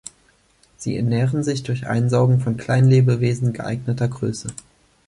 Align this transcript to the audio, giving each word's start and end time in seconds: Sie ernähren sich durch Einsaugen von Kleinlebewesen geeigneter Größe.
Sie 0.77 0.97
ernähren 0.97 1.43
sich 1.43 1.61
durch 1.61 1.85
Einsaugen 1.85 2.39
von 2.39 2.57
Kleinlebewesen 2.57 3.53
geeigneter 3.53 4.07
Größe. 4.07 4.47